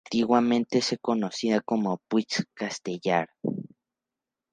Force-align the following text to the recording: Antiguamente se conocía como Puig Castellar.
Antiguamente 0.07 0.81
se 0.81 0.97
conocía 0.97 1.61
como 1.61 1.99
Puig 2.07 2.25
Castellar. 2.55 3.29